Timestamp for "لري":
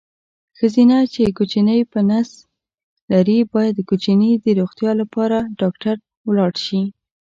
3.11-3.37